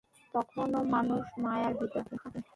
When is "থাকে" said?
2.11-2.39